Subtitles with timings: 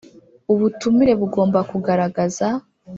[0.53, 2.45] Ubutumire bugomba kugaragaza